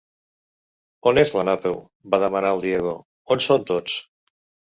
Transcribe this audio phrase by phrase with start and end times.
[1.11, 1.75] On és la Napeu?
[2.07, 2.97] —va demanar el Diego—
[3.35, 4.01] On són tots?